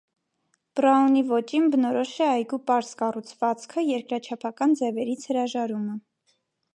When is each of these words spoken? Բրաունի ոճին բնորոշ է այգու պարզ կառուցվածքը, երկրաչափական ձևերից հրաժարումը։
Բրաունի 0.77 1.19
ոճին 1.31 1.67
բնորոշ 1.75 2.13
է 2.27 2.29
այգու 2.29 2.59
պարզ 2.71 2.89
կառուցվածքը, 3.03 3.83
երկրաչափական 3.91 4.73
ձևերից 4.81 5.29
հրաժարումը։ 5.33 5.99